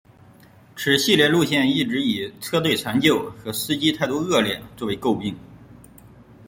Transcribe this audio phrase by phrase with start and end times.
[0.75, 5.37] 此系列路线一直以车队残旧和司机态度恶劣作为垢病。